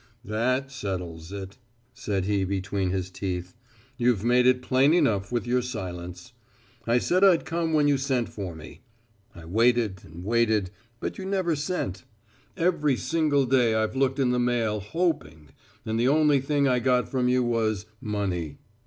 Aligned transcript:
"That 0.25 0.71
settles 0.71 1.31
it," 1.31 1.59
said 1.93 2.25
he 2.25 2.43
between 2.43 2.89
his 2.89 3.11
teeth. 3.11 3.55
"You'd 3.97 4.23
made 4.23 4.47
it 4.47 4.63
plain 4.63 4.95
enough 4.95 5.31
with 5.31 5.45
your 5.45 5.61
silence. 5.61 6.33
I 6.87 6.97
said 6.97 7.23
I'd 7.23 7.45
come 7.45 7.71
when 7.71 7.87
you 7.87 7.99
sent 7.99 8.27
for 8.27 8.55
me. 8.55 8.81
I 9.35 9.45
waited 9.45 10.01
and 10.03 10.25
waited, 10.25 10.71
but 10.99 11.19
you 11.19 11.25
never 11.27 11.55
sent. 11.55 12.03
Every 12.57 12.95
single 12.97 13.45
day 13.45 13.75
I've 13.75 13.95
looked 13.95 14.17
in 14.17 14.31
the 14.31 14.39
mail 14.39 14.79
hoping, 14.79 15.49
and 15.85 15.99
the 15.99 16.07
only 16.07 16.39
thing 16.41 16.67
I 16.67 16.79
got 16.79 17.07
from 17.07 17.27
you 17.29 17.43
was 17.43 17.85
money. 18.01 18.57